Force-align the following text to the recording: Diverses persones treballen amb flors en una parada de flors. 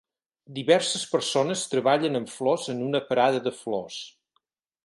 Diverses 0.53 1.03
persones 1.11 1.67
treballen 1.75 2.21
amb 2.21 2.33
flors 2.39 2.67
en 2.75 2.83
una 2.89 3.05
parada 3.13 3.47
de 3.49 3.55
flors. 3.63 4.01